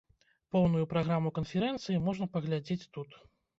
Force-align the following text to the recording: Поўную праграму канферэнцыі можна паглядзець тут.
Поўную 0.55 0.85
праграму 0.93 1.33
канферэнцыі 1.37 2.01
можна 2.09 2.31
паглядзець 2.39 2.89
тут. 2.99 3.23